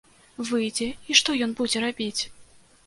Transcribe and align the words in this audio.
Выйдзе, 0.51 0.87
і 1.11 1.19
што 1.21 1.37
ён 1.49 1.55
будзе 1.61 1.87
рабіць? 1.87 2.21